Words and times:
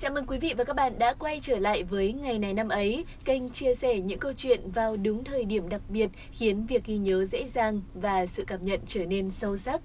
Chào 0.00 0.12
mừng 0.12 0.26
quý 0.26 0.38
vị 0.38 0.54
và 0.56 0.64
các 0.64 0.76
bạn 0.76 0.98
đã 0.98 1.14
quay 1.18 1.40
trở 1.42 1.58
lại 1.58 1.82
với 1.82 2.12
ngày 2.12 2.38
này 2.38 2.54
năm 2.54 2.68
ấy, 2.68 3.04
kênh 3.24 3.48
chia 3.48 3.74
sẻ 3.74 4.00
những 4.00 4.18
câu 4.18 4.32
chuyện 4.32 4.70
vào 4.70 4.96
đúng 4.96 5.24
thời 5.24 5.44
điểm 5.44 5.68
đặc 5.68 5.80
biệt 5.88 6.10
khiến 6.30 6.66
việc 6.66 6.84
ghi 6.84 6.98
nhớ 6.98 7.24
dễ 7.24 7.48
dàng 7.48 7.80
và 7.94 8.26
sự 8.26 8.44
cảm 8.46 8.64
nhận 8.64 8.80
trở 8.86 9.06
nên 9.06 9.30
sâu 9.30 9.56
sắc. 9.56 9.80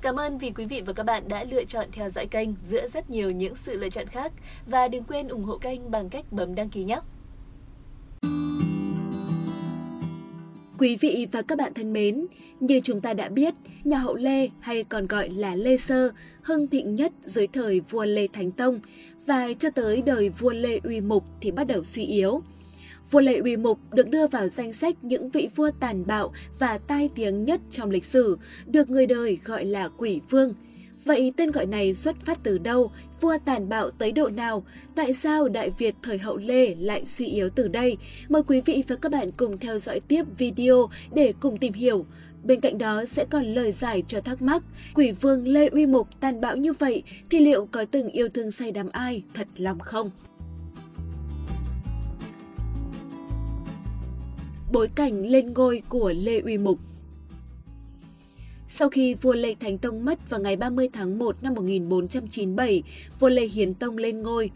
Cảm 0.00 0.16
ơn 0.16 0.38
vì 0.38 0.50
quý 0.50 0.64
vị 0.64 0.82
và 0.86 0.92
các 0.92 1.02
bạn 1.02 1.28
đã 1.28 1.44
lựa 1.44 1.64
chọn 1.64 1.86
theo 1.92 2.08
dõi 2.08 2.26
kênh 2.26 2.48
giữa 2.62 2.86
rất 2.88 3.10
nhiều 3.10 3.30
những 3.30 3.54
sự 3.54 3.78
lựa 3.78 3.90
chọn 3.90 4.06
khác 4.06 4.32
và 4.66 4.88
đừng 4.88 5.04
quên 5.04 5.28
ủng 5.28 5.44
hộ 5.44 5.58
kênh 5.58 5.90
bằng 5.90 6.08
cách 6.08 6.24
bấm 6.30 6.54
đăng 6.54 6.70
ký 6.70 6.84
nhé. 6.84 7.00
Quý 10.78 10.96
vị 10.96 11.26
và 11.32 11.42
các 11.42 11.58
bạn 11.58 11.74
thân 11.74 11.92
mến, 11.92 12.26
như 12.60 12.80
chúng 12.84 13.00
ta 13.00 13.14
đã 13.14 13.28
biết, 13.28 13.54
nhà 13.84 13.98
hậu 13.98 14.14
Lê 14.14 14.48
hay 14.60 14.84
còn 14.84 15.06
gọi 15.06 15.30
là 15.30 15.54
Lê 15.54 15.76
Sơ, 15.76 16.10
hưng 16.42 16.68
thịnh 16.68 16.94
nhất 16.94 17.12
dưới 17.24 17.46
thời 17.46 17.80
vua 17.80 18.04
Lê 18.04 18.26
Thánh 18.32 18.50
Tông 18.50 18.80
và 19.26 19.48
cho 19.58 19.70
tới 19.70 20.02
đời 20.02 20.28
vua 20.28 20.52
Lê 20.52 20.80
Uy 20.84 21.00
Mục 21.00 21.24
thì 21.40 21.50
bắt 21.50 21.66
đầu 21.66 21.84
suy 21.84 22.04
yếu. 22.04 22.42
Vua 23.10 23.20
Lê 23.20 23.38
Uy 23.38 23.56
Mục 23.56 23.78
được 23.92 24.08
đưa 24.08 24.26
vào 24.26 24.48
danh 24.48 24.72
sách 24.72 25.04
những 25.04 25.30
vị 25.30 25.48
vua 25.56 25.70
tàn 25.80 26.06
bạo 26.06 26.32
và 26.58 26.78
tai 26.78 27.10
tiếng 27.14 27.44
nhất 27.44 27.60
trong 27.70 27.90
lịch 27.90 28.04
sử, 28.04 28.38
được 28.66 28.90
người 28.90 29.06
đời 29.06 29.38
gọi 29.44 29.64
là 29.64 29.88
quỷ 29.88 30.20
vương– 30.30 30.54
Vậy 31.04 31.32
tên 31.36 31.50
gọi 31.50 31.66
này 31.66 31.94
xuất 31.94 32.16
phát 32.24 32.38
từ 32.42 32.58
đâu? 32.58 32.90
Vua 33.20 33.38
tàn 33.44 33.68
bạo 33.68 33.90
tới 33.90 34.12
độ 34.12 34.28
nào? 34.28 34.64
Tại 34.94 35.14
sao 35.14 35.48
Đại 35.48 35.70
Việt 35.78 35.94
thời 36.02 36.18
hậu 36.18 36.36
Lê 36.36 36.74
lại 36.74 37.04
suy 37.04 37.26
yếu 37.26 37.50
từ 37.50 37.68
đây? 37.68 37.96
Mời 38.28 38.42
quý 38.42 38.60
vị 38.60 38.84
và 38.88 38.96
các 38.96 39.12
bạn 39.12 39.30
cùng 39.36 39.58
theo 39.58 39.78
dõi 39.78 40.00
tiếp 40.00 40.24
video 40.38 40.88
để 41.14 41.32
cùng 41.40 41.56
tìm 41.58 41.72
hiểu. 41.72 42.06
Bên 42.44 42.60
cạnh 42.60 42.78
đó 42.78 43.04
sẽ 43.04 43.24
còn 43.30 43.44
lời 43.44 43.72
giải 43.72 44.02
cho 44.08 44.20
thắc 44.20 44.42
mắc, 44.42 44.62
quỷ 44.94 45.12
vương 45.12 45.48
Lê 45.48 45.68
Uy 45.68 45.86
Mục 45.86 46.08
tàn 46.20 46.40
bạo 46.40 46.56
như 46.56 46.72
vậy 46.72 47.02
thì 47.30 47.40
liệu 47.40 47.66
có 47.66 47.84
từng 47.90 48.08
yêu 48.08 48.28
thương 48.28 48.50
say 48.50 48.72
đắm 48.72 48.88
ai 48.92 49.22
thật 49.34 49.46
lòng 49.56 49.78
không? 49.78 50.10
Bối 54.72 54.88
cảnh 54.94 55.26
lên 55.26 55.52
ngôi 55.52 55.82
của 55.88 56.12
Lê 56.16 56.40
Uy 56.40 56.58
Mục 56.58 56.78
sau 58.68 58.88
khi 58.88 59.14
vua 59.14 59.32
Lê 59.32 59.54
Thánh 59.60 59.78
Tông 59.78 60.04
mất 60.04 60.30
vào 60.30 60.40
ngày 60.40 60.56
30 60.56 60.88
tháng 60.92 61.18
1 61.18 61.42
năm 61.42 61.54
1497, 61.54 62.82
vua 63.20 63.28
Lê 63.28 63.46
Hiến 63.46 63.74
Tông 63.74 63.96
lên 63.96 64.22
ngôi. 64.22 64.50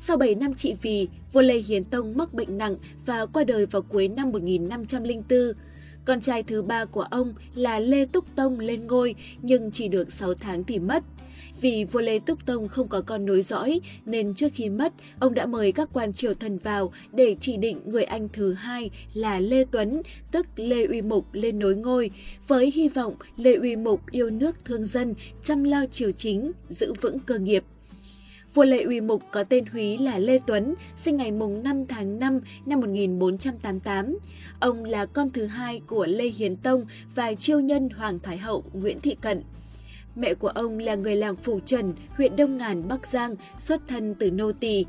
Sau 0.00 0.16
7 0.16 0.34
năm 0.34 0.54
trị 0.54 0.74
vì, 0.82 1.08
vua 1.32 1.42
Lê 1.42 1.58
Hiến 1.58 1.84
Tông 1.84 2.16
mắc 2.16 2.34
bệnh 2.34 2.58
nặng 2.58 2.76
và 3.06 3.26
qua 3.26 3.44
đời 3.44 3.66
vào 3.66 3.82
cuối 3.82 4.08
năm 4.08 4.30
1504. 4.30 5.52
Con 6.04 6.20
trai 6.20 6.42
thứ 6.42 6.62
ba 6.62 6.84
của 6.84 7.02
ông 7.02 7.34
là 7.54 7.78
Lê 7.78 8.04
Túc 8.04 8.36
Tông 8.36 8.60
lên 8.60 8.86
ngôi 8.86 9.14
nhưng 9.42 9.70
chỉ 9.70 9.88
được 9.88 10.12
6 10.12 10.34
tháng 10.34 10.64
thì 10.64 10.78
mất. 10.78 11.02
Vì 11.60 11.84
vua 11.84 12.00
Lê 12.00 12.18
Túc 12.18 12.46
Tông 12.46 12.68
không 12.68 12.88
có 12.88 13.00
con 13.00 13.26
nối 13.26 13.42
dõi 13.42 13.80
nên 14.06 14.34
trước 14.34 14.48
khi 14.54 14.68
mất, 14.68 14.92
ông 15.18 15.34
đã 15.34 15.46
mời 15.46 15.72
các 15.72 15.88
quan 15.92 16.12
triều 16.12 16.34
thần 16.34 16.58
vào 16.58 16.92
để 17.12 17.36
chỉ 17.40 17.56
định 17.56 17.80
người 17.84 18.04
anh 18.04 18.28
thứ 18.32 18.52
hai 18.52 18.90
là 19.14 19.40
Lê 19.40 19.64
Tuấn, 19.64 20.02
tức 20.32 20.46
Lê 20.56 20.86
Uy 20.86 21.02
Mục 21.02 21.26
lên 21.32 21.58
nối 21.58 21.76
ngôi, 21.76 22.10
với 22.48 22.72
hy 22.74 22.88
vọng 22.88 23.14
Lê 23.36 23.54
Uy 23.54 23.76
Mục 23.76 24.00
yêu 24.10 24.30
nước 24.30 24.64
thương 24.64 24.84
dân, 24.84 25.14
chăm 25.42 25.64
lo 25.64 25.86
triều 25.92 26.12
chính, 26.12 26.52
giữ 26.68 26.92
vững 27.00 27.18
cơ 27.18 27.38
nghiệp. 27.38 27.64
Vua 28.54 28.64
Lê 28.64 28.82
Uy 28.82 29.00
Mục 29.00 29.22
có 29.30 29.44
tên 29.44 29.66
Húy 29.66 29.98
là 29.98 30.18
Lê 30.18 30.38
Tuấn, 30.46 30.74
sinh 30.96 31.16
ngày 31.16 31.32
mùng 31.32 31.62
5 31.62 31.86
tháng 31.86 32.18
5 32.18 32.40
năm 32.66 32.80
1488. 32.80 34.18
Ông 34.60 34.84
là 34.84 35.06
con 35.06 35.30
thứ 35.30 35.46
hai 35.46 35.80
của 35.86 36.06
Lê 36.06 36.28
Hiến 36.28 36.56
Tông 36.56 36.86
và 37.14 37.34
chiêu 37.34 37.60
nhân 37.60 37.88
Hoàng 37.90 38.18
Thái 38.18 38.38
Hậu 38.38 38.64
Nguyễn 38.72 39.00
Thị 39.00 39.16
Cận. 39.20 39.42
Mẹ 40.16 40.34
của 40.34 40.48
ông 40.48 40.78
là 40.78 40.94
người 40.94 41.16
làng 41.16 41.36
Phủ 41.36 41.60
Trần, 41.66 41.94
huyện 42.16 42.36
Đông 42.36 42.56
Ngàn, 42.56 42.88
Bắc 42.88 43.06
Giang, 43.06 43.34
xuất 43.58 43.88
thân 43.88 44.14
từ 44.14 44.30
nô 44.30 44.52
tỳ. 44.52 44.84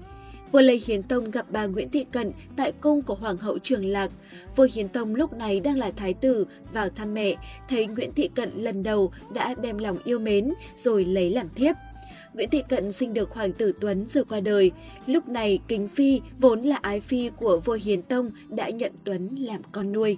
Vua 0.52 0.62
Lê 0.62 0.80
Hiến 0.86 1.04
Tông 1.04 1.32
gặp 1.32 1.46
bà 1.52 1.66
Nguyễn 1.66 1.90
Thị 1.90 2.06
Cận 2.12 2.32
tại 2.56 2.72
cung 2.72 3.02
của 3.02 3.16
Hoàng 3.16 3.38
hậu 3.38 3.60
Trường 3.60 3.86
Lạc. 3.86 4.12
Vua 4.56 4.68
Hiến 4.74 4.90
Tông 4.90 5.16
lúc 5.16 5.34
này 5.34 5.60
đang 5.60 5.78
là 5.78 5.92
thái 5.92 6.14
tử, 6.14 6.48
vào 6.74 6.90
thăm 6.90 7.14
mẹ, 7.14 7.36
thấy 7.70 7.88
Nguyễn 7.88 8.14
Thị 8.16 8.30
Cận 8.36 8.52
lần 8.56 8.84
đầu 8.84 9.12
đã 9.34 9.56
đem 9.62 9.78
lòng 9.78 9.98
yêu 10.04 10.20
mến 10.20 10.54
rồi 10.78 11.06
lấy 11.06 11.30
làm 11.30 11.50
thiếp. 11.56 11.76
Nguyễn 12.34 12.50
Thị 12.50 12.64
Cận 12.70 12.92
sinh 12.92 13.14
được 13.14 13.32
Hoàng 13.34 13.54
tử 13.54 13.74
Tuấn 13.82 14.06
rồi 14.10 14.26
qua 14.26 14.40
đời. 14.40 14.72
Lúc 15.06 15.28
này, 15.28 15.60
Kính 15.68 15.88
Phi, 15.88 16.22
vốn 16.40 16.62
là 16.62 16.80
ái 16.82 17.00
phi 17.00 17.30
của 17.30 17.60
vua 17.66 17.78
Hiến 17.84 18.02
Tông, 18.02 18.32
đã 18.50 18.70
nhận 18.70 18.92
Tuấn 19.04 19.36
làm 19.40 19.62
con 19.72 19.92
nuôi. 19.92 20.18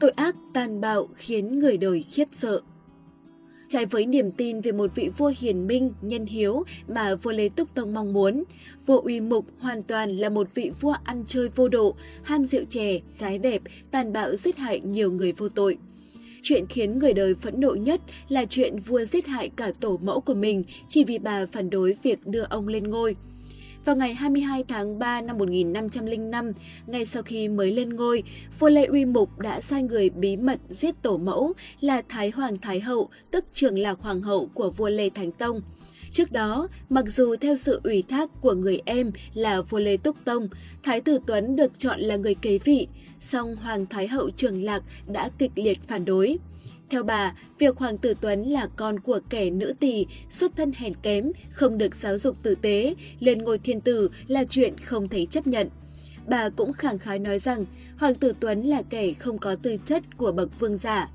Tội 0.00 0.10
ác 0.10 0.36
tàn 0.52 0.80
bạo 0.80 1.08
khiến 1.16 1.58
người 1.58 1.76
đời 1.76 2.04
khiếp 2.10 2.28
sợ. 2.30 2.60
Trái 3.68 3.86
với 3.86 4.06
niềm 4.06 4.30
tin 4.30 4.60
về 4.60 4.72
một 4.72 4.94
vị 4.94 5.10
vua 5.18 5.32
hiền 5.38 5.66
minh, 5.66 5.92
nhân 6.02 6.26
hiếu 6.26 6.62
mà 6.88 7.14
vua 7.14 7.32
Lê 7.32 7.48
Túc 7.48 7.74
Tông 7.74 7.94
mong 7.94 8.12
muốn, 8.12 8.44
vua 8.86 9.00
Uy 9.00 9.20
Mục 9.20 9.46
hoàn 9.58 9.82
toàn 9.82 10.10
là 10.10 10.28
một 10.28 10.54
vị 10.54 10.70
vua 10.80 10.94
ăn 11.04 11.24
chơi 11.28 11.48
vô 11.48 11.68
độ, 11.68 11.94
ham 12.22 12.44
rượu 12.44 12.64
chè, 12.68 13.00
gái 13.18 13.38
đẹp, 13.38 13.62
tàn 13.90 14.12
bạo 14.12 14.36
giết 14.36 14.56
hại 14.56 14.80
nhiều 14.80 15.12
người 15.12 15.32
vô 15.32 15.48
tội. 15.48 15.78
Chuyện 16.42 16.66
khiến 16.66 16.98
người 16.98 17.12
đời 17.12 17.34
phẫn 17.34 17.60
nộ 17.60 17.74
nhất 17.74 18.00
là 18.28 18.44
chuyện 18.44 18.76
vua 18.76 19.04
giết 19.04 19.26
hại 19.26 19.48
cả 19.48 19.72
tổ 19.80 19.98
mẫu 20.02 20.20
của 20.20 20.34
mình 20.34 20.64
chỉ 20.88 21.04
vì 21.04 21.18
bà 21.18 21.46
phản 21.46 21.70
đối 21.70 21.96
việc 22.02 22.26
đưa 22.26 22.42
ông 22.42 22.68
lên 22.68 22.90
ngôi. 22.90 23.16
Vào 23.84 23.96
ngày 23.96 24.14
22 24.14 24.64
tháng 24.68 24.98
3 24.98 25.20
năm 25.20 25.38
1505, 25.38 26.52
ngay 26.86 27.04
sau 27.04 27.22
khi 27.22 27.48
mới 27.48 27.70
lên 27.70 27.96
ngôi, 27.96 28.22
vua 28.58 28.68
Lê 28.68 28.84
Uy 28.84 29.04
Mục 29.04 29.38
đã 29.38 29.60
sai 29.60 29.82
người 29.82 30.10
bí 30.10 30.36
mật 30.36 30.60
giết 30.68 31.02
tổ 31.02 31.16
mẫu 31.16 31.52
là 31.80 32.02
Thái 32.08 32.30
Hoàng 32.30 32.56
Thái 32.56 32.80
Hậu, 32.80 33.08
tức 33.30 33.44
trường 33.54 33.78
lạc 33.78 33.98
Hoàng 34.00 34.22
hậu 34.22 34.46
của 34.54 34.70
vua 34.70 34.88
Lê 34.88 35.10
Thánh 35.10 35.32
Tông. 35.32 35.60
Trước 36.10 36.32
đó, 36.32 36.68
mặc 36.88 37.04
dù 37.08 37.36
theo 37.36 37.56
sự 37.56 37.80
ủy 37.84 38.02
thác 38.08 38.30
của 38.40 38.54
người 38.54 38.80
em 38.84 39.10
là 39.34 39.60
vua 39.60 39.78
Lê 39.78 39.96
Túc 39.96 40.16
Tông, 40.24 40.48
Thái 40.82 41.00
tử 41.00 41.18
Tuấn 41.26 41.56
được 41.56 41.78
chọn 41.78 42.00
là 42.00 42.16
người 42.16 42.34
kế 42.34 42.58
vị, 42.58 42.88
song 43.20 43.56
Hoàng 43.56 43.86
Thái 43.86 44.08
Hậu 44.08 44.30
Trường 44.30 44.64
Lạc 44.64 44.82
đã 45.06 45.30
kịch 45.38 45.52
liệt 45.54 45.78
phản 45.88 46.04
đối. 46.04 46.38
Theo 46.90 47.02
bà, 47.02 47.34
việc 47.58 47.76
Hoàng 47.76 47.98
tử 47.98 48.14
Tuấn 48.20 48.42
là 48.42 48.68
con 48.76 49.00
của 49.00 49.20
kẻ 49.30 49.50
nữ 49.50 49.74
tỳ, 49.80 50.06
xuất 50.30 50.56
thân 50.56 50.72
hèn 50.76 50.94
kém, 51.02 51.32
không 51.50 51.78
được 51.78 51.96
giáo 51.96 52.18
dục 52.18 52.42
tử 52.42 52.54
tế, 52.54 52.94
lên 53.20 53.38
ngôi 53.38 53.58
thiên 53.58 53.80
tử 53.80 54.10
là 54.26 54.44
chuyện 54.44 54.78
không 54.78 55.08
thể 55.08 55.26
chấp 55.26 55.46
nhận. 55.46 55.68
Bà 56.26 56.48
cũng 56.48 56.72
khẳng 56.72 56.98
khái 56.98 57.18
nói 57.18 57.38
rằng 57.38 57.64
Hoàng 57.98 58.14
tử 58.14 58.32
Tuấn 58.40 58.62
là 58.62 58.82
kẻ 58.90 59.12
không 59.12 59.38
có 59.38 59.54
tư 59.54 59.76
chất 59.84 60.02
của 60.16 60.32
bậc 60.32 60.60
vương 60.60 60.76
giả. 60.76 61.10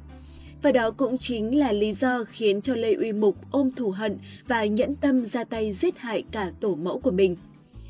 Và 0.62 0.72
đó 0.72 0.92
cũng 0.92 1.18
chính 1.18 1.60
là 1.60 1.72
lý 1.72 1.94
do 1.94 2.24
khiến 2.24 2.62
cho 2.62 2.76
Lê 2.76 2.94
Uy 2.94 3.12
Mục 3.12 3.36
ôm 3.52 3.72
thù 3.72 3.92
hận 3.92 4.18
và 4.48 4.66
nhẫn 4.66 4.96
tâm 4.96 5.26
ra 5.26 5.44
tay 5.44 5.74
giết 5.74 5.98
hại 5.98 6.24
cả 6.32 6.52
tổ 6.60 6.76
mẫu 6.76 7.00
của 7.00 7.12
mình. 7.12 7.36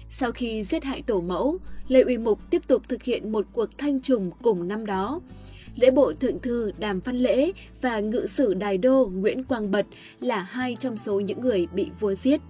Sau 0.10 0.32
khi 0.32 0.64
giết 0.64 0.84
hại 0.84 1.02
tổ 1.02 1.22
mẫu, 1.22 1.58
Lê 1.88 2.02
Uy 2.02 2.18
Mục 2.18 2.40
tiếp 2.50 2.62
tục 2.68 2.82
thực 2.90 3.04
hiện 3.04 3.32
một 3.32 3.46
cuộc 3.54 3.78
thanh 3.78 4.02
trùng 4.02 4.32
cùng 4.42 4.68
năm 4.68 4.86
đó 4.86 5.22
lễ 5.76 5.92
bộ 5.92 6.14
thượng 6.14 6.40
thư 6.40 6.72
Đàm 6.80 7.00
Văn 7.00 7.18
Lễ 7.18 7.52
và 7.82 8.00
ngự 8.00 8.26
sử 8.26 8.54
Đài 8.54 8.78
Đô 8.78 9.12
Nguyễn 9.14 9.44
Quang 9.44 9.72
Bật 9.72 9.86
là 10.22 10.42
hai 10.42 10.78
trong 10.80 10.98
số 10.98 11.20
những 11.20 11.42
người 11.42 11.68
bị 11.74 11.90
vua 12.00 12.16
giết. 12.16 12.42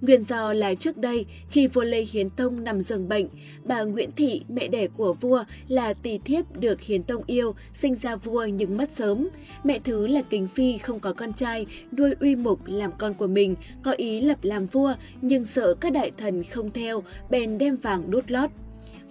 Nguyên 0.00 0.22
do 0.22 0.52
là 0.52 0.74
trước 0.74 0.96
đây, 0.96 1.26
khi 1.50 1.66
vua 1.66 1.84
Lê 1.84 2.02
Hiến 2.02 2.30
Tông 2.30 2.64
nằm 2.64 2.80
giường 2.80 3.08
bệnh, 3.08 3.28
bà 3.64 3.82
Nguyễn 3.82 4.10
Thị, 4.16 4.42
mẹ 4.48 4.68
đẻ 4.68 4.86
của 4.86 5.12
vua, 5.12 5.44
là 5.68 5.92
tỷ 5.92 6.18
thiếp 6.18 6.60
được 6.60 6.80
Hiến 6.80 7.02
Tông 7.02 7.22
yêu, 7.26 7.54
sinh 7.74 7.94
ra 7.94 8.16
vua 8.16 8.44
nhưng 8.44 8.76
mất 8.76 8.92
sớm. 8.92 9.28
Mẹ 9.64 9.78
thứ 9.84 10.06
là 10.06 10.22
Kính 10.22 10.48
Phi 10.48 10.78
không 10.78 11.00
có 11.00 11.12
con 11.12 11.32
trai, 11.32 11.66
nuôi 11.98 12.14
uy 12.20 12.36
mục 12.36 12.60
làm 12.66 12.90
con 12.98 13.14
của 13.14 13.26
mình, 13.26 13.56
có 13.82 13.92
ý 13.92 14.20
lập 14.20 14.38
làm 14.42 14.66
vua 14.66 14.94
nhưng 15.22 15.44
sợ 15.44 15.74
các 15.74 15.92
đại 15.92 16.10
thần 16.18 16.44
không 16.44 16.70
theo, 16.70 17.02
bèn 17.30 17.58
đem 17.58 17.76
vàng 17.76 18.10
đốt 18.10 18.30
lót. 18.30 18.50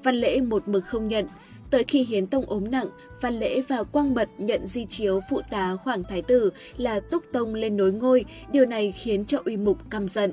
Văn 0.04 0.16
lễ 0.16 0.42
một 0.42 0.68
mực 0.68 0.86
không 0.86 1.08
nhận, 1.08 1.26
Tới 1.72 1.84
khi 1.84 2.04
Hiến 2.04 2.26
Tông 2.26 2.46
ốm 2.46 2.72
nặng, 2.72 2.88
Văn 3.22 3.40
Lễ 3.40 3.62
và 3.62 3.84
Quang 3.84 4.14
Bật 4.14 4.30
nhận 4.38 4.68
di 4.68 4.86
chiếu 4.86 5.20
phụ 5.30 5.42
tá 5.50 5.76
Hoàng 5.84 6.04
Thái 6.10 6.22
Tử 6.22 6.52
là 6.78 7.00
Túc 7.00 7.24
Tông 7.34 7.56
lên 7.56 7.78
nối 7.78 7.92
ngôi, 7.92 8.26
điều 8.52 8.66
này 8.66 8.92
khiến 8.92 9.26
cho 9.26 9.42
uy 9.46 9.58
mục 9.58 9.78
căm 9.90 10.08
giận. 10.08 10.32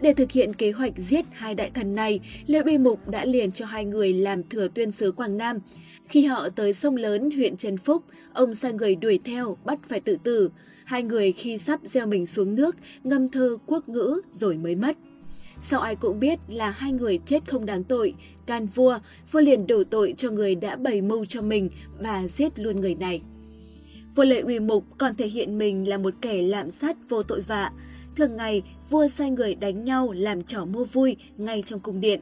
Để 0.00 0.14
thực 0.14 0.32
hiện 0.32 0.54
kế 0.54 0.72
hoạch 0.72 0.92
giết 0.96 1.24
hai 1.32 1.54
đại 1.54 1.70
thần 1.70 1.94
này, 1.94 2.20
Lê 2.46 2.60
Uy 2.60 2.78
Mục 2.78 3.08
đã 3.08 3.24
liền 3.24 3.52
cho 3.52 3.66
hai 3.66 3.84
người 3.84 4.12
làm 4.12 4.42
thừa 4.42 4.68
tuyên 4.68 4.90
sứ 4.90 5.12
Quảng 5.12 5.36
Nam. 5.36 5.58
Khi 6.08 6.24
họ 6.24 6.48
tới 6.48 6.74
sông 6.74 6.96
lớn 6.96 7.30
huyện 7.30 7.56
Trần 7.56 7.78
Phúc, 7.78 8.02
ông 8.32 8.54
sai 8.54 8.72
người 8.72 8.94
đuổi 8.94 9.20
theo, 9.24 9.56
bắt 9.64 9.78
phải 9.88 10.00
tự 10.00 10.16
tử. 10.22 10.50
Hai 10.84 11.02
người 11.02 11.32
khi 11.32 11.58
sắp 11.58 11.80
gieo 11.84 12.06
mình 12.06 12.26
xuống 12.26 12.54
nước, 12.54 12.76
ngâm 13.04 13.28
thơ 13.28 13.56
quốc 13.66 13.88
ngữ 13.88 14.20
rồi 14.30 14.56
mới 14.56 14.74
mất 14.74 14.96
sau 15.62 15.80
ai 15.80 15.96
cũng 15.96 16.20
biết 16.20 16.38
là 16.48 16.70
hai 16.70 16.92
người 16.92 17.18
chết 17.26 17.50
không 17.50 17.66
đáng 17.66 17.84
tội, 17.84 18.14
can 18.46 18.66
vua, 18.66 18.98
vua 19.32 19.40
liền 19.40 19.66
đổ 19.66 19.84
tội 19.84 20.14
cho 20.16 20.30
người 20.30 20.54
đã 20.54 20.76
bày 20.76 21.00
mưu 21.00 21.24
cho 21.24 21.42
mình 21.42 21.70
và 21.98 22.28
giết 22.28 22.58
luôn 22.58 22.80
người 22.80 22.94
này. 22.94 23.22
Vua 24.14 24.24
Lệ 24.24 24.40
Uy 24.40 24.60
Mục 24.60 24.84
còn 24.98 25.14
thể 25.14 25.26
hiện 25.26 25.58
mình 25.58 25.88
là 25.88 25.98
một 25.98 26.14
kẻ 26.20 26.42
lạm 26.42 26.70
sát 26.70 26.96
vô 27.08 27.22
tội 27.22 27.40
vạ. 27.40 27.72
Thường 28.16 28.36
ngày, 28.36 28.62
vua 28.90 29.08
sai 29.08 29.30
người 29.30 29.54
đánh 29.54 29.84
nhau 29.84 30.12
làm 30.12 30.42
trò 30.42 30.64
mua 30.64 30.84
vui 30.84 31.16
ngay 31.36 31.62
trong 31.62 31.80
cung 31.80 32.00
điện. 32.00 32.20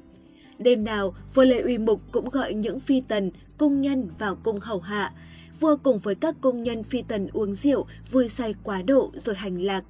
Đêm 0.59 0.85
nào, 0.85 1.15
vua 1.35 1.45
Lệ 1.45 1.61
Uy 1.61 1.79
Mục 1.79 2.01
cũng 2.13 2.29
gọi 2.29 2.55
những 2.55 2.81
phi 2.81 3.01
tần, 3.01 3.31
cung 3.59 3.81
nhân 3.81 4.09
vào 4.19 4.37
cung 4.37 4.61
hầu 4.61 4.81
hạ. 4.81 5.13
vua 5.61 5.77
cùng 5.77 5.99
với 5.99 6.15
các 6.15 6.35
công 6.41 6.63
nhân 6.63 6.83
phi 6.83 7.03
tần 7.03 7.29
uống 7.33 7.55
rượu, 7.55 7.87
vui 8.11 8.29
say 8.29 8.55
quá 8.63 8.83
độ 8.83 9.13
rồi 9.17 9.35
hành 9.35 9.63
lạc. 9.63 9.85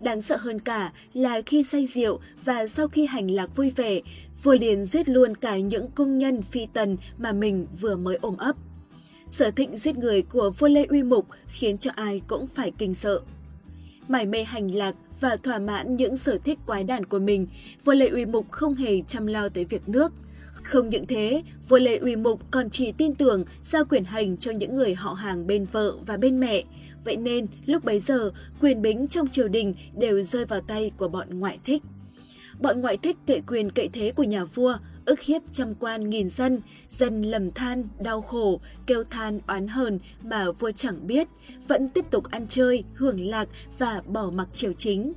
Đáng 0.00 0.22
sợ 0.22 0.36
hơn 0.36 0.60
cả 0.60 0.92
là 1.14 1.42
khi 1.46 1.62
say 1.62 1.86
rượu 1.86 2.20
và 2.44 2.66
sau 2.66 2.88
khi 2.88 3.06
hành 3.06 3.30
lạc 3.30 3.56
vui 3.56 3.70
vẻ, 3.70 4.00
vua 4.42 4.54
liền 4.54 4.84
giết 4.84 5.08
luôn 5.08 5.34
cả 5.34 5.58
những 5.58 5.90
công 5.90 6.18
nhân 6.18 6.42
phi 6.42 6.66
tần 6.66 6.96
mà 7.18 7.32
mình 7.32 7.66
vừa 7.80 7.96
mới 7.96 8.16
ôm 8.20 8.36
ấp. 8.36 8.56
Sở 9.30 9.50
thịnh 9.50 9.76
giết 9.78 9.96
người 9.96 10.22
của 10.22 10.50
vua 10.50 10.68
Lê 10.68 10.84
Uy 10.84 11.02
Mục 11.02 11.26
khiến 11.48 11.78
cho 11.78 11.90
ai 11.94 12.20
cũng 12.26 12.46
phải 12.46 12.72
kinh 12.78 12.94
sợ. 12.94 13.20
Mải 14.08 14.26
mê 14.26 14.44
hành 14.44 14.74
lạc 14.74 14.94
và 15.20 15.36
thỏa 15.36 15.58
mãn 15.58 15.96
những 15.96 16.16
sở 16.16 16.38
thích 16.44 16.58
quái 16.66 16.84
đản 16.84 17.04
của 17.04 17.18
mình, 17.18 17.46
vua 17.84 17.92
Lê 17.92 18.08
Uy 18.08 18.26
Mục 18.26 18.50
không 18.50 18.74
hề 18.74 19.02
chăm 19.08 19.26
lo 19.26 19.48
tới 19.48 19.64
việc 19.64 19.88
nước. 19.88 20.12
Không 20.62 20.88
những 20.88 21.06
thế, 21.06 21.42
vua 21.68 21.78
Lê 21.78 21.96
Uy 21.96 22.16
Mục 22.16 22.40
còn 22.50 22.70
chỉ 22.70 22.92
tin 22.92 23.14
tưởng 23.14 23.44
giao 23.64 23.84
quyền 23.84 24.04
hành 24.04 24.36
cho 24.36 24.50
những 24.50 24.76
người 24.76 24.94
họ 24.94 25.12
hàng 25.12 25.46
bên 25.46 25.66
vợ 25.72 25.92
và 26.06 26.16
bên 26.16 26.40
mẹ. 26.40 26.64
Vậy 27.06 27.16
nên, 27.16 27.46
lúc 27.66 27.84
bấy 27.84 28.00
giờ, 28.00 28.30
quyền 28.60 28.82
bính 28.82 29.06
trong 29.08 29.28
triều 29.28 29.48
đình 29.48 29.74
đều 29.98 30.22
rơi 30.22 30.44
vào 30.44 30.60
tay 30.60 30.90
của 30.96 31.08
bọn 31.08 31.40
ngoại 31.40 31.58
thích. 31.64 31.82
Bọn 32.60 32.80
ngoại 32.80 32.96
thích 32.96 33.16
kệ 33.26 33.40
quyền 33.46 33.70
kệ 33.70 33.88
thế 33.92 34.12
của 34.16 34.22
nhà 34.22 34.44
vua, 34.44 34.76
ức 35.04 35.20
hiếp 35.20 35.42
trăm 35.52 35.74
quan 35.74 36.10
nghìn 36.10 36.28
dân, 36.28 36.60
dân 36.88 37.22
lầm 37.22 37.50
than, 37.50 37.88
đau 38.00 38.20
khổ, 38.20 38.60
kêu 38.86 39.04
than 39.04 39.40
oán 39.46 39.68
hờn 39.68 39.98
mà 40.22 40.50
vua 40.50 40.70
chẳng 40.70 41.06
biết, 41.06 41.28
vẫn 41.68 41.88
tiếp 41.88 42.04
tục 42.10 42.24
ăn 42.30 42.46
chơi, 42.48 42.84
hưởng 42.94 43.20
lạc 43.20 43.48
và 43.78 44.02
bỏ 44.06 44.30
mặc 44.30 44.48
triều 44.52 44.72
chính. 44.72 45.12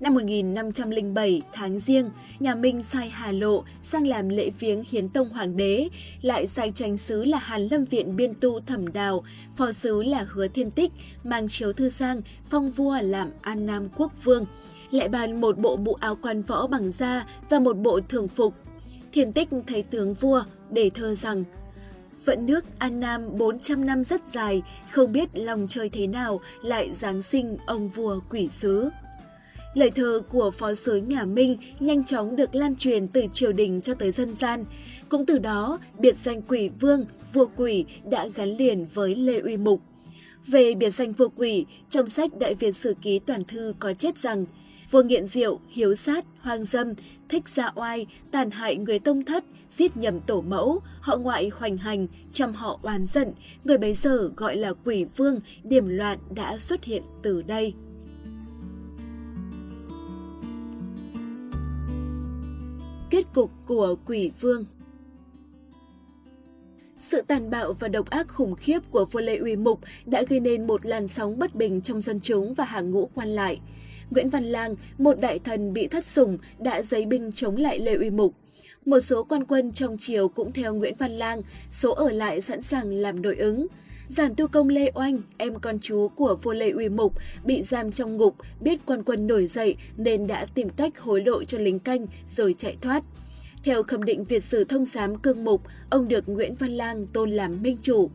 Năm 0.00 0.14
1507, 0.14 1.42
tháng 1.52 1.78
riêng, 1.78 2.10
nhà 2.40 2.54
Minh 2.54 2.82
sai 2.82 3.10
Hà 3.10 3.32
Lộ 3.32 3.64
sang 3.82 4.06
làm 4.06 4.28
lễ 4.28 4.50
viếng 4.58 4.82
hiến 4.90 5.08
tông 5.08 5.28
hoàng 5.28 5.56
đế, 5.56 5.88
lại 6.22 6.46
sai 6.46 6.72
tranh 6.74 6.96
sứ 6.96 7.24
là 7.24 7.38
Hàn 7.38 7.68
Lâm 7.70 7.84
Viện 7.84 8.16
biên 8.16 8.34
tu 8.40 8.60
thẩm 8.60 8.92
đào, 8.92 9.24
phò 9.56 9.72
sứ 9.72 10.02
là 10.02 10.26
Hứa 10.28 10.48
Thiên 10.48 10.70
Tích, 10.70 10.92
mang 11.24 11.48
chiếu 11.48 11.72
thư 11.72 11.88
sang, 11.88 12.22
phong 12.50 12.70
vua 12.70 12.98
làm 13.02 13.30
An 13.40 13.66
Nam 13.66 13.88
quốc 13.96 14.12
vương. 14.24 14.46
Lại 14.90 15.08
bàn 15.08 15.40
một 15.40 15.58
bộ 15.58 15.76
bộ 15.76 15.96
áo 16.00 16.18
quan 16.22 16.42
võ 16.42 16.66
bằng 16.66 16.92
da 16.92 17.26
và 17.50 17.58
một 17.58 17.78
bộ 17.78 18.00
thường 18.08 18.28
phục. 18.28 18.54
Thiên 19.12 19.32
Tích 19.32 19.48
thấy 19.66 19.82
tướng 19.82 20.14
vua, 20.14 20.42
để 20.70 20.90
thơ 20.94 21.14
rằng 21.14 21.44
Vận 22.24 22.46
nước 22.46 22.64
An 22.78 23.00
Nam 23.00 23.38
400 23.38 23.86
năm 23.86 24.04
rất 24.04 24.26
dài, 24.26 24.62
không 24.90 25.12
biết 25.12 25.28
lòng 25.34 25.66
trời 25.68 25.88
thế 25.88 26.06
nào 26.06 26.40
lại 26.62 26.92
giáng 26.92 27.22
sinh 27.22 27.56
ông 27.66 27.88
vua 27.88 28.20
quỷ 28.30 28.48
sứ. 28.50 28.90
Lời 29.76 29.90
thơ 29.90 30.20
của 30.28 30.50
phó 30.50 30.74
sứ 30.74 30.96
nhà 30.96 31.24
Minh 31.24 31.56
nhanh 31.80 32.04
chóng 32.04 32.36
được 32.36 32.54
lan 32.54 32.76
truyền 32.76 33.08
từ 33.08 33.26
triều 33.32 33.52
đình 33.52 33.80
cho 33.80 33.94
tới 33.94 34.10
dân 34.10 34.34
gian. 34.34 34.64
Cũng 35.08 35.26
từ 35.26 35.38
đó, 35.38 35.78
biệt 35.98 36.16
danh 36.16 36.42
quỷ 36.42 36.70
vương, 36.80 37.04
vua 37.32 37.46
quỷ 37.56 37.84
đã 38.10 38.26
gắn 38.34 38.56
liền 38.56 38.86
với 38.94 39.14
Lê 39.14 39.40
Uy 39.40 39.56
Mục. 39.56 39.80
Về 40.46 40.74
biệt 40.74 40.90
danh 40.90 41.12
vua 41.12 41.28
quỷ, 41.36 41.66
trong 41.90 42.08
sách 42.08 42.38
Đại 42.38 42.54
Việt 42.54 42.76
Sử 42.76 42.94
Ký 43.02 43.18
Toàn 43.18 43.44
Thư 43.44 43.74
có 43.78 43.94
chép 43.94 44.16
rằng 44.16 44.46
vua 44.90 45.02
nghiện 45.02 45.26
rượu, 45.26 45.60
hiếu 45.68 45.94
sát, 45.94 46.24
hoang 46.40 46.64
dâm, 46.64 46.94
thích 47.28 47.48
ra 47.48 47.72
oai, 47.74 48.06
tàn 48.30 48.50
hại 48.50 48.76
người 48.76 48.98
tông 48.98 49.24
thất, 49.24 49.44
giết 49.70 49.96
nhầm 49.96 50.20
tổ 50.20 50.40
mẫu, 50.40 50.80
họ 51.00 51.16
ngoại 51.16 51.48
hoành 51.48 51.76
hành, 51.76 52.06
chăm 52.32 52.52
họ 52.52 52.78
oán 52.82 53.06
giận, 53.06 53.32
người 53.64 53.78
bấy 53.78 53.94
giờ 53.94 54.30
gọi 54.36 54.56
là 54.56 54.72
quỷ 54.84 55.04
vương, 55.16 55.40
điểm 55.64 55.88
loạn 55.88 56.18
đã 56.34 56.58
xuất 56.58 56.84
hiện 56.84 57.02
từ 57.22 57.42
đây. 57.42 57.74
Cục 63.36 63.50
của 63.66 63.96
quỷ 64.06 64.30
vương 64.40 64.64
sự 67.00 67.22
tàn 67.26 67.50
bạo 67.50 67.72
và 67.72 67.88
độc 67.88 68.10
ác 68.10 68.28
khủng 68.28 68.54
khiếp 68.56 68.78
của 68.90 69.04
vua 69.04 69.20
Lê 69.20 69.36
Uy 69.36 69.56
Mục 69.56 69.80
đã 70.06 70.22
gây 70.28 70.40
nên 70.40 70.66
một 70.66 70.86
làn 70.86 71.08
sóng 71.08 71.38
bất 71.38 71.54
bình 71.54 71.80
trong 71.80 72.00
dân 72.00 72.20
chúng 72.20 72.54
và 72.54 72.64
hàng 72.64 72.90
ngũ 72.90 73.10
quan 73.14 73.28
lại. 73.28 73.60
Nguyễn 74.10 74.30
Văn 74.30 74.44
Lang, 74.44 74.74
một 74.98 75.20
đại 75.20 75.38
thần 75.38 75.72
bị 75.72 75.86
thất 75.86 76.06
sủng, 76.06 76.38
đã 76.58 76.82
giấy 76.82 77.06
binh 77.06 77.32
chống 77.32 77.56
lại 77.56 77.78
Lê 77.78 77.94
Uy 77.94 78.10
Mục. 78.10 78.34
Một 78.84 79.00
số 79.00 79.24
quan 79.24 79.44
quân 79.44 79.72
trong 79.72 79.98
triều 79.98 80.28
cũng 80.28 80.52
theo 80.52 80.74
Nguyễn 80.74 80.94
Văn 80.98 81.12
Lang, 81.12 81.42
số 81.70 81.92
ở 81.92 82.10
lại 82.10 82.40
sẵn 82.40 82.62
sàng 82.62 82.92
làm 82.92 83.22
nội 83.22 83.36
ứng. 83.36 83.66
Giản 84.08 84.34
tu 84.34 84.48
công 84.48 84.68
Lê 84.68 84.90
Oanh, 84.94 85.18
em 85.38 85.58
con 85.60 85.78
chú 85.82 86.08
của 86.08 86.36
vua 86.42 86.52
Lê 86.52 86.70
Uy 86.70 86.88
Mục, 86.88 87.12
bị 87.44 87.62
giam 87.62 87.92
trong 87.92 88.16
ngục, 88.16 88.36
biết 88.60 88.78
quan 88.86 89.02
quân 89.02 89.26
nổi 89.26 89.46
dậy 89.46 89.76
nên 89.96 90.26
đã 90.26 90.46
tìm 90.54 90.68
cách 90.70 90.98
hối 90.98 91.20
lộ 91.20 91.44
cho 91.44 91.58
lính 91.58 91.78
canh 91.78 92.06
rồi 92.30 92.54
chạy 92.58 92.76
thoát. 92.80 93.02
Theo 93.66 93.82
khẩm 93.82 94.02
định 94.02 94.24
Việt 94.24 94.44
sử 94.44 94.64
thông 94.64 94.84
giám 94.84 95.18
cương 95.18 95.44
mục, 95.44 95.62
ông 95.90 96.08
được 96.08 96.28
Nguyễn 96.28 96.54
Văn 96.54 96.70
Lang 96.70 97.06
tôn 97.06 97.30
làm 97.30 97.62
minh 97.62 97.76
chủ. 97.82 98.10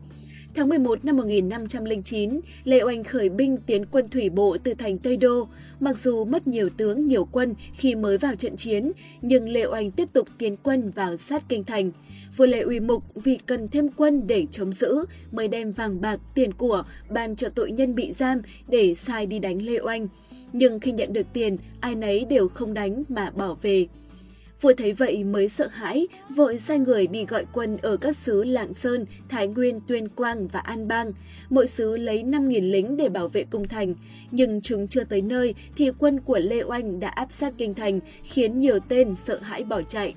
Tháng 0.54 0.68
11 0.68 1.04
năm 1.04 1.16
1509, 1.16 2.40
Lê 2.64 2.82
Oanh 2.82 3.04
khởi 3.04 3.28
binh 3.28 3.56
tiến 3.66 3.86
quân 3.86 4.08
thủy 4.08 4.30
bộ 4.30 4.56
từ 4.64 4.74
thành 4.74 4.98
Tây 4.98 5.16
Đô. 5.16 5.48
Mặc 5.80 5.98
dù 5.98 6.24
mất 6.24 6.46
nhiều 6.46 6.68
tướng, 6.76 7.06
nhiều 7.06 7.24
quân 7.24 7.54
khi 7.76 7.94
mới 7.94 8.18
vào 8.18 8.34
trận 8.34 8.56
chiến, 8.56 8.92
nhưng 9.22 9.48
Lê 9.48 9.66
Oanh 9.66 9.90
tiếp 9.90 10.08
tục 10.12 10.28
tiến 10.38 10.56
quân 10.62 10.90
vào 10.90 11.16
sát 11.16 11.44
kinh 11.48 11.64
thành. 11.64 11.90
Vua 12.36 12.46
Lê 12.46 12.60
Uy 12.60 12.80
Mục 12.80 13.04
vì 13.14 13.38
cần 13.46 13.68
thêm 13.68 13.88
quân 13.96 14.26
để 14.26 14.46
chống 14.50 14.72
giữ, 14.72 15.04
mới 15.30 15.48
đem 15.48 15.72
vàng 15.72 16.00
bạc, 16.00 16.20
tiền 16.34 16.52
của, 16.52 16.84
ban 17.10 17.36
cho 17.36 17.48
tội 17.48 17.72
nhân 17.72 17.94
bị 17.94 18.12
giam 18.12 18.42
để 18.68 18.94
sai 18.94 19.26
đi 19.26 19.38
đánh 19.38 19.62
Lê 19.62 19.80
Oanh. 19.80 20.08
Nhưng 20.52 20.80
khi 20.80 20.92
nhận 20.92 21.12
được 21.12 21.26
tiền, 21.32 21.56
ai 21.80 21.94
nấy 21.94 22.24
đều 22.24 22.48
không 22.48 22.74
đánh 22.74 23.02
mà 23.08 23.30
bỏ 23.30 23.56
về. 23.62 23.86
Vua 24.62 24.72
thấy 24.72 24.92
vậy 24.92 25.24
mới 25.24 25.48
sợ 25.48 25.66
hãi, 25.66 26.08
vội 26.28 26.58
sai 26.58 26.78
người 26.78 27.06
đi 27.06 27.24
gọi 27.24 27.46
quân 27.52 27.76
ở 27.82 27.96
các 27.96 28.16
xứ 28.16 28.44
Lạng 28.44 28.74
Sơn, 28.74 29.06
Thái 29.28 29.46
Nguyên, 29.46 29.78
Tuyên 29.86 30.08
Quang 30.08 30.48
và 30.48 30.60
An 30.60 30.88
Bang. 30.88 31.12
Mỗi 31.50 31.66
xứ 31.66 31.96
lấy 31.96 32.22
5.000 32.22 32.70
lính 32.70 32.96
để 32.96 33.08
bảo 33.08 33.28
vệ 33.28 33.44
cung 33.44 33.68
thành. 33.68 33.94
Nhưng 34.30 34.60
chúng 34.60 34.88
chưa 34.88 35.04
tới 35.04 35.22
nơi 35.22 35.54
thì 35.76 35.90
quân 35.98 36.20
của 36.20 36.38
Lê 36.38 36.62
Oanh 36.62 37.00
đã 37.00 37.08
áp 37.08 37.32
sát 37.32 37.52
kinh 37.58 37.74
thành, 37.74 38.00
khiến 38.22 38.58
nhiều 38.58 38.78
tên 38.88 39.14
sợ 39.14 39.38
hãi 39.38 39.64
bỏ 39.64 39.82
chạy. 39.82 40.14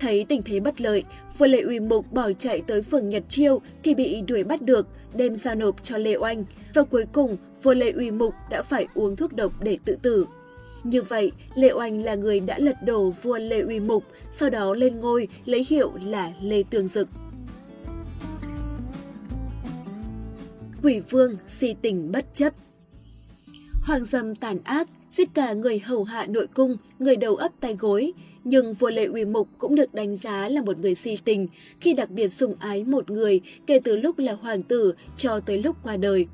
Thấy 0.00 0.24
tình 0.28 0.42
thế 0.42 0.60
bất 0.60 0.80
lợi, 0.80 1.04
vua 1.38 1.46
Lê 1.46 1.60
Uy 1.60 1.80
Mục 1.80 2.12
bỏ 2.12 2.30
chạy 2.38 2.62
tới 2.66 2.82
phường 2.82 3.08
Nhật 3.08 3.22
Chiêu 3.28 3.60
thì 3.82 3.94
bị 3.94 4.22
đuổi 4.22 4.44
bắt 4.44 4.62
được, 4.62 4.86
đem 5.14 5.36
giao 5.36 5.54
nộp 5.54 5.82
cho 5.82 5.96
Lê 5.96 6.16
Oanh. 6.16 6.44
Và 6.74 6.82
cuối 6.82 7.04
cùng, 7.12 7.36
vua 7.62 7.74
Lê 7.74 7.90
Uy 7.90 8.10
Mục 8.10 8.34
đã 8.50 8.62
phải 8.62 8.86
uống 8.94 9.16
thuốc 9.16 9.32
độc 9.32 9.52
để 9.62 9.78
tự 9.84 9.96
tử. 10.02 10.26
Như 10.84 11.02
vậy, 11.02 11.32
Lê 11.54 11.72
Oanh 11.72 12.04
là 12.04 12.14
người 12.14 12.40
đã 12.40 12.58
lật 12.58 12.82
đổ 12.82 13.10
vua 13.10 13.38
Lê 13.38 13.60
Uy 13.60 13.80
Mục, 13.80 14.04
sau 14.30 14.50
đó 14.50 14.74
lên 14.74 15.00
ngôi 15.00 15.28
lấy 15.44 15.66
hiệu 15.68 15.92
là 16.04 16.32
Lê 16.42 16.62
Tương 16.70 16.88
Dực. 16.88 17.08
Quỷ 20.82 21.00
vương 21.10 21.36
si 21.46 21.74
tình 21.82 22.12
bất 22.12 22.34
chấp 22.34 22.52
Hoàng 23.82 24.04
dâm 24.04 24.34
tàn 24.34 24.58
ác, 24.64 24.88
giết 25.10 25.28
cả 25.34 25.52
người 25.52 25.78
hầu 25.78 26.04
hạ 26.04 26.26
nội 26.26 26.46
cung, 26.46 26.76
người 26.98 27.16
đầu 27.16 27.36
ấp 27.36 27.52
tay 27.60 27.76
gối, 27.78 28.12
nhưng 28.44 28.74
vua 28.74 28.90
Lê 28.90 29.04
Uy 29.04 29.24
Mục 29.24 29.48
cũng 29.58 29.74
được 29.74 29.94
đánh 29.94 30.16
giá 30.16 30.48
là 30.48 30.62
một 30.62 30.78
người 30.78 30.94
si 30.94 31.18
tình 31.24 31.48
khi 31.80 31.94
đặc 31.94 32.10
biệt 32.10 32.28
sủng 32.28 32.54
ái 32.58 32.84
một 32.84 33.10
người 33.10 33.40
kể 33.66 33.80
từ 33.84 33.96
lúc 33.96 34.18
là 34.18 34.32
hoàng 34.32 34.62
tử 34.62 34.94
cho 35.16 35.40
tới 35.40 35.62
lúc 35.62 35.76
qua 35.82 35.96
đời. 35.96 36.26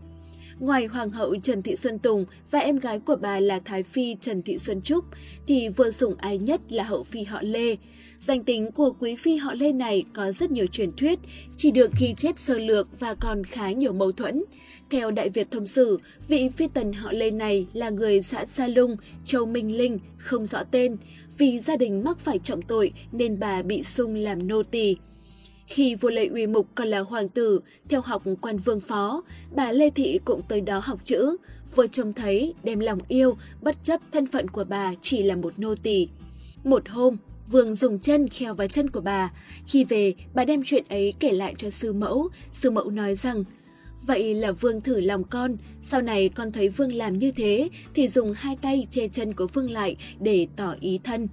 Ngoài 0.60 0.86
Hoàng 0.86 1.10
hậu 1.10 1.36
Trần 1.42 1.62
Thị 1.62 1.76
Xuân 1.76 1.98
Tùng 1.98 2.24
và 2.50 2.58
em 2.58 2.76
gái 2.76 2.98
của 2.98 3.16
bà 3.16 3.40
là 3.40 3.60
Thái 3.64 3.82
Phi 3.82 4.16
Trần 4.20 4.42
Thị 4.42 4.58
Xuân 4.58 4.82
Trúc, 4.82 5.04
thì 5.46 5.68
vua 5.68 5.90
sủng 5.90 6.14
ái 6.18 6.38
nhất 6.38 6.60
là 6.72 6.84
hậu 6.84 7.04
phi 7.04 7.24
họ 7.24 7.38
Lê. 7.42 7.76
Danh 8.20 8.44
tính 8.44 8.70
của 8.72 8.92
quý 9.00 9.16
phi 9.16 9.36
họ 9.36 9.54
Lê 9.54 9.72
này 9.72 10.04
có 10.12 10.32
rất 10.32 10.50
nhiều 10.50 10.66
truyền 10.66 10.92
thuyết, 10.92 11.18
chỉ 11.56 11.70
được 11.70 11.90
ghi 12.00 12.14
chép 12.16 12.38
sơ 12.38 12.58
lược 12.58 13.00
và 13.00 13.14
còn 13.14 13.44
khá 13.44 13.72
nhiều 13.72 13.92
mâu 13.92 14.12
thuẫn. 14.12 14.44
Theo 14.90 15.10
Đại 15.10 15.28
Việt 15.28 15.50
Thông 15.50 15.66
Sử, 15.66 15.98
vị 16.28 16.48
phi 16.48 16.68
tần 16.68 16.92
họ 16.92 17.12
Lê 17.12 17.30
này 17.30 17.66
là 17.72 17.90
người 17.90 18.22
xã 18.22 18.44
Sa 18.44 18.66
Lung, 18.66 18.96
Châu 19.24 19.46
Minh 19.46 19.76
Linh, 19.76 19.98
không 20.16 20.46
rõ 20.46 20.62
tên. 20.70 20.96
Vì 21.38 21.60
gia 21.60 21.76
đình 21.76 22.04
mắc 22.04 22.18
phải 22.18 22.38
trọng 22.38 22.62
tội 22.62 22.92
nên 23.12 23.38
bà 23.38 23.62
bị 23.62 23.82
sung 23.82 24.14
làm 24.14 24.48
nô 24.48 24.62
tỳ. 24.62 24.96
Khi 25.68 25.94
vua 25.94 26.10
Lê 26.10 26.26
Uy 26.26 26.46
Mục 26.46 26.66
còn 26.74 26.88
là 26.88 27.00
hoàng 27.00 27.28
tử, 27.28 27.60
theo 27.88 28.00
học 28.00 28.22
quan 28.40 28.58
vương 28.58 28.80
phó, 28.80 29.22
bà 29.54 29.72
Lê 29.72 29.90
Thị 29.90 30.20
cũng 30.24 30.42
tới 30.48 30.60
đó 30.60 30.80
học 30.84 31.00
chữ. 31.04 31.36
Vua 31.74 31.86
trông 31.86 32.12
thấy, 32.12 32.54
đem 32.62 32.78
lòng 32.78 32.98
yêu, 33.08 33.36
bất 33.62 33.82
chấp 33.82 34.00
thân 34.12 34.26
phận 34.26 34.48
của 34.48 34.64
bà 34.64 34.92
chỉ 35.02 35.22
là 35.22 35.36
một 35.36 35.58
nô 35.58 35.74
tỳ. 35.74 36.08
Một 36.64 36.88
hôm, 36.88 37.16
Vương 37.48 37.74
dùng 37.74 37.98
chân 37.98 38.28
kheo 38.28 38.54
vào 38.54 38.68
chân 38.68 38.90
của 38.90 39.00
bà. 39.00 39.32
Khi 39.66 39.84
về, 39.84 40.14
bà 40.34 40.44
đem 40.44 40.62
chuyện 40.64 40.84
ấy 40.88 41.14
kể 41.20 41.32
lại 41.32 41.54
cho 41.58 41.70
sư 41.70 41.92
mẫu. 41.92 42.28
Sư 42.52 42.70
mẫu 42.70 42.90
nói 42.90 43.14
rằng, 43.14 43.44
Vậy 44.06 44.34
là 44.34 44.52
Vương 44.52 44.80
thử 44.80 45.00
lòng 45.00 45.24
con, 45.24 45.56
sau 45.82 46.02
này 46.02 46.28
con 46.28 46.52
thấy 46.52 46.68
Vương 46.68 46.94
làm 46.94 47.18
như 47.18 47.30
thế 47.32 47.68
thì 47.94 48.08
dùng 48.08 48.32
hai 48.36 48.56
tay 48.62 48.86
che 48.90 49.08
chân 49.08 49.34
của 49.34 49.46
Vương 49.46 49.70
lại 49.70 49.96
để 50.20 50.46
tỏ 50.56 50.74
ý 50.80 50.98
thân. 51.04 51.28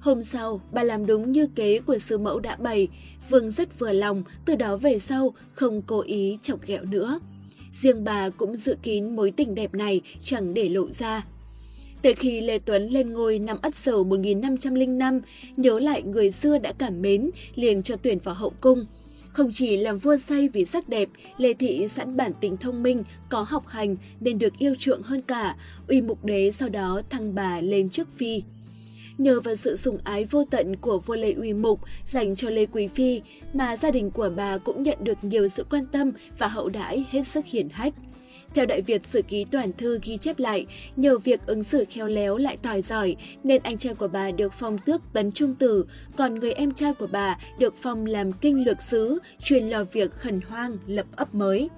Hôm 0.00 0.24
sau, 0.24 0.60
bà 0.72 0.82
làm 0.82 1.06
đúng 1.06 1.32
như 1.32 1.46
kế 1.46 1.78
của 1.78 1.98
sư 1.98 2.18
mẫu 2.18 2.40
đã 2.40 2.56
bày. 2.56 2.88
Vương 3.30 3.50
rất 3.50 3.78
vừa 3.78 3.92
lòng, 3.92 4.22
từ 4.44 4.54
đó 4.54 4.76
về 4.76 4.98
sau 4.98 5.34
không 5.52 5.82
cố 5.82 6.00
ý 6.00 6.38
chọc 6.42 6.66
ghẹo 6.66 6.84
nữa. 6.84 7.20
Riêng 7.74 8.04
bà 8.04 8.28
cũng 8.28 8.56
dự 8.56 8.76
kín 8.82 9.16
mối 9.16 9.30
tình 9.30 9.54
đẹp 9.54 9.74
này 9.74 10.00
chẳng 10.22 10.54
để 10.54 10.68
lộ 10.68 10.90
ra. 10.90 11.24
Từ 12.02 12.12
khi 12.16 12.40
Lê 12.40 12.58
Tuấn 12.58 12.82
lên 12.82 13.12
ngôi 13.12 13.38
năm 13.38 13.58
Ất 13.62 13.74
Sửu 13.74 14.04
1505, 14.04 15.20
nhớ 15.56 15.78
lại 15.78 16.02
người 16.02 16.30
xưa 16.30 16.58
đã 16.58 16.72
cảm 16.78 17.02
mến, 17.02 17.30
liền 17.54 17.82
cho 17.82 17.96
tuyển 17.96 18.18
vào 18.18 18.34
hậu 18.34 18.52
cung. 18.60 18.86
Không 19.32 19.50
chỉ 19.52 19.76
làm 19.76 19.98
vua 19.98 20.16
say 20.16 20.48
vì 20.48 20.64
sắc 20.64 20.88
đẹp, 20.88 21.08
Lê 21.38 21.54
Thị 21.54 21.88
sẵn 21.88 22.16
bản 22.16 22.32
tính 22.40 22.56
thông 22.56 22.82
minh, 22.82 23.02
có 23.28 23.42
học 23.42 23.66
hành 23.66 23.96
nên 24.20 24.38
được 24.38 24.58
yêu 24.58 24.74
chuộng 24.78 25.02
hơn 25.02 25.22
cả, 25.22 25.56
uy 25.88 26.02
mục 26.02 26.24
đế 26.24 26.50
sau 26.50 26.68
đó 26.68 27.02
thăng 27.10 27.34
bà 27.34 27.60
lên 27.60 27.88
chức 27.88 28.08
phi. 28.16 28.42
Nhờ 29.20 29.40
vào 29.40 29.56
sự 29.56 29.76
sủng 29.76 29.98
ái 30.04 30.24
vô 30.24 30.44
tận 30.50 30.76
của 30.76 30.98
vua 30.98 31.14
Lê 31.14 31.32
Uy 31.32 31.52
Mục 31.52 31.80
dành 32.06 32.36
cho 32.36 32.50
Lê 32.50 32.66
Quý 32.66 32.88
Phi 32.88 33.22
mà 33.52 33.76
gia 33.76 33.90
đình 33.90 34.10
của 34.10 34.30
bà 34.36 34.58
cũng 34.58 34.82
nhận 34.82 34.98
được 35.04 35.24
nhiều 35.24 35.48
sự 35.48 35.64
quan 35.70 35.86
tâm 35.86 36.12
và 36.38 36.48
hậu 36.48 36.68
đãi 36.68 37.06
hết 37.10 37.26
sức 37.26 37.46
hiển 37.46 37.68
hách. 37.68 37.94
Theo 38.54 38.66
Đại 38.66 38.82
Việt 38.82 39.06
Sử 39.06 39.22
Ký 39.22 39.44
Toàn 39.44 39.72
Thư 39.72 39.98
ghi 40.02 40.16
chép 40.16 40.38
lại, 40.38 40.66
nhờ 40.96 41.18
việc 41.18 41.46
ứng 41.46 41.64
xử 41.64 41.84
khéo 41.90 42.06
léo 42.06 42.36
lại 42.36 42.56
tài 42.62 42.82
giỏi 42.82 43.16
nên 43.44 43.62
anh 43.62 43.78
trai 43.78 43.94
của 43.94 44.08
bà 44.08 44.30
được 44.30 44.52
phong 44.52 44.78
tước 44.78 45.02
tấn 45.12 45.32
trung 45.32 45.54
tử, 45.54 45.86
còn 46.16 46.34
người 46.34 46.52
em 46.52 46.74
trai 46.74 46.94
của 46.94 47.08
bà 47.12 47.38
được 47.58 47.74
phong 47.82 48.06
làm 48.06 48.32
kinh 48.32 48.64
lược 48.64 48.82
sứ, 48.82 49.18
truyền 49.42 49.64
lò 49.64 49.84
việc 49.84 50.12
khẩn 50.12 50.40
hoang 50.40 50.76
lập 50.86 51.06
ấp 51.16 51.34
mới. 51.34 51.68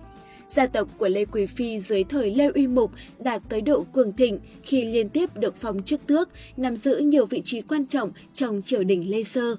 Gia 0.55 0.67
tộc 0.67 0.89
của 0.99 1.09
Lê 1.09 1.25
Quý 1.25 1.47
Phi 1.47 1.81
dưới 1.81 2.05
thời 2.05 2.31
Lê 2.31 2.47
Uy 2.47 2.67
Mục 2.67 2.91
đạt 3.19 3.43
tới 3.49 3.61
độ 3.61 3.85
cường 3.93 4.13
thịnh 4.13 4.39
khi 4.63 4.85
liên 4.85 5.09
tiếp 5.09 5.37
được 5.37 5.57
phong 5.57 5.83
chức 5.83 6.07
tước, 6.07 6.29
nắm 6.57 6.77
giữ 6.77 6.97
nhiều 6.97 7.27
vị 7.27 7.43
trí 7.45 7.61
quan 7.61 7.87
trọng 7.87 8.11
trong 8.35 8.63
triều 8.63 8.85
đình 8.85 9.11
Lê 9.11 9.25
Sơ. 9.25 9.57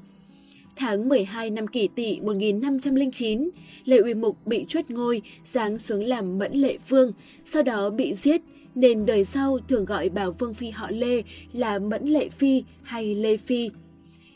Tháng 0.76 1.10
12 1.10 1.50
năm 1.50 1.68
kỷ 1.68 1.88
tỵ 1.96 2.20
1509, 2.20 3.50
Lê 3.86 3.98
Uy 3.98 4.14
Mục 4.14 4.38
bị 4.46 4.66
chuất 4.68 4.92
ngôi, 4.92 5.22
giáng 5.44 5.78
xuống 5.78 6.04
làm 6.04 6.38
mẫn 6.38 6.54
lệ 6.54 6.78
vương, 6.90 7.12
sau 7.46 7.64
đó 7.64 7.90
bị 7.90 8.14
giết, 8.14 8.42
nên 8.76 9.06
đời 9.06 9.26
sau 9.26 9.60
thường 9.70 9.86
gọi 9.86 10.10
bảo 10.10 10.32
vương 10.32 10.54
phi 10.54 10.70
họ 10.70 10.88
Lê 10.92 11.24
là 11.54 11.80
Mẫn 11.80 12.08
Lệ 12.08 12.30
Phi 12.30 12.64
hay 12.84 13.16
Lê 13.16 13.38
Phi. 13.38 13.70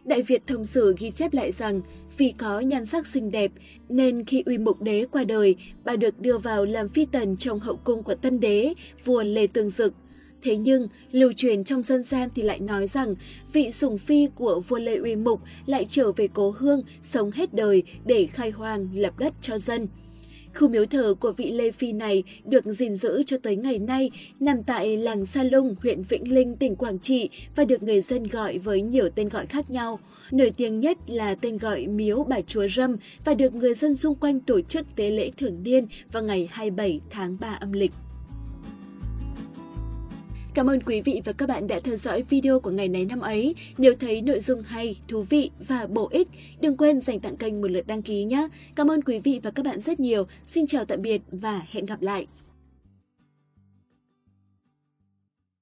Đại 0.06 0.22
Việt 0.22 0.48
Thông 0.48 0.66
Sử 0.66 0.96
ghi 1.00 1.12
chép 1.12 1.34
lại 1.34 1.52
rằng 1.52 1.82
vì 2.18 2.34
có 2.38 2.60
nhan 2.60 2.86
sắc 2.86 3.08
xinh 3.08 3.32
đẹp 3.32 3.52
nên 3.90 4.26
khi 4.26 4.44
Uy 4.46 4.58
Mục 4.58 4.82
Đế 4.82 5.06
qua 5.12 5.24
đời, 5.24 5.56
bà 5.86 5.96
được 5.96 6.20
đưa 6.20 6.38
vào 6.38 6.66
làm 6.66 6.90
phi 6.90 7.06
tần 7.06 7.38
trong 7.38 7.60
hậu 7.60 7.76
cung 7.76 8.04
của 8.04 8.16
tân 8.16 8.40
đế, 8.40 8.74
vua 9.06 9.24
Lê 9.24 9.48
Tương 9.48 9.70
Dực. 9.70 9.94
Thế 10.44 10.58
nhưng, 10.58 10.88
lưu 11.12 11.34
truyền 11.34 11.64
trong 11.64 11.84
dân 11.84 12.04
gian 12.04 12.30
thì 12.36 12.44
lại 12.44 12.60
nói 12.60 12.88
rằng 12.88 13.16
vị 13.54 13.72
sủng 13.72 13.98
phi 13.98 14.28
của 14.36 14.60
vua 14.60 14.80
Lê 14.80 14.96
Uy 14.96 15.16
Mục 15.16 15.42
lại 15.66 15.86
trở 15.90 16.12
về 16.12 16.28
cố 16.34 16.56
hương, 16.58 16.84
sống 17.02 17.32
hết 17.32 17.54
đời 17.54 17.84
để 18.06 18.26
khai 18.26 18.50
hoang 18.50 18.90
lập 18.94 19.20
đất 19.20 19.34
cho 19.42 19.58
dân. 19.60 19.88
Khu 20.60 20.68
miếu 20.68 20.86
thờ 20.86 21.14
của 21.20 21.32
vị 21.32 21.52
Lê 21.52 21.72
Phi 21.72 21.92
này 21.92 22.24
được 22.46 22.66
gìn 22.66 22.96
giữ 22.96 23.24
cho 23.26 23.38
tới 23.38 23.56
ngày 23.56 23.80
nay, 23.80 24.12
nằm 24.40 24.64
tại 24.64 24.98
làng 24.98 25.26
Sa 25.26 25.44
Lung, 25.44 25.76
huyện 25.82 26.02
Vĩnh 26.02 26.34
Linh, 26.34 26.56
tỉnh 26.56 26.76
Quảng 26.76 27.00
Trị 27.00 27.30
và 27.56 27.66
được 27.66 27.84
người 27.84 28.02
dân 28.02 28.24
gọi 28.24 28.58
với 28.58 28.82
nhiều 28.82 29.10
tên 29.10 29.30
gọi 29.30 29.46
khác 29.46 29.70
nhau. 29.70 30.00
Nổi 30.32 30.52
tiếng 30.58 30.80
nhất 30.80 30.98
là 31.08 31.36
tên 31.36 31.58
gọi 31.58 31.88
miếu 31.88 32.24
bà 32.24 32.42
chúa 32.48 32.68
Râm 32.68 32.98
và 33.26 33.34
được 33.34 33.56
người 33.56 33.74
dân 33.74 33.96
xung 33.96 34.16
quanh 34.16 34.40
tổ 34.40 34.62
chức 34.62 34.96
tế 34.96 35.10
lễ 35.10 35.32
thường 35.38 35.64
niên 35.64 35.86
vào 36.12 36.24
ngày 36.24 36.50
27 36.52 37.02
tháng 37.10 37.38
3 37.40 37.48
âm 37.48 37.72
lịch. 37.72 37.92
Cảm 40.58 40.70
ơn 40.70 40.84
quý 40.84 41.02
vị 41.02 41.22
và 41.26 41.34
các 41.34 41.50
bạn 41.50 41.68
đã 41.68 41.80
theo 41.84 41.98
dõi 41.98 42.24
video 42.30 42.60
của 42.60 42.70
ngày 42.70 42.88
này 42.88 43.06
năm 43.06 43.20
ấy. 43.20 43.56
Nếu 43.78 43.94
thấy 44.00 44.22
nội 44.22 44.40
dung 44.40 44.62
hay, 44.62 44.96
thú 45.08 45.22
vị 45.22 45.50
và 45.68 45.88
bổ 45.88 46.08
ích, 46.12 46.28
đừng 46.62 46.78
quên 46.78 47.00
dành 47.00 47.20
tặng 47.20 47.38
kênh 47.38 47.62
một 47.62 47.68
lượt 47.68 47.88
đăng 47.88 48.02
ký 48.02 48.24
nhé. 48.24 48.48
Cảm 48.76 48.92
ơn 48.92 49.02
quý 49.02 49.20
vị 49.20 49.40
và 49.44 49.52
các 49.52 49.66
bạn 49.66 49.82
rất 49.82 50.00
nhiều. 50.00 50.24
Xin 50.46 50.68
chào 50.68 50.86
tạm 50.86 51.02
biệt 51.02 51.22
và 51.32 51.62
hẹn 51.72 51.86
gặp 51.86 52.02
lại. 52.02 52.28